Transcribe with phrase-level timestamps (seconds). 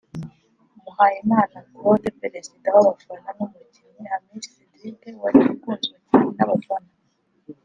[0.83, 6.91] Muhayimana Claude perezida w’abafana n’umukinnyi Hamisi Cedric wari ukunzwe cyane n’abafana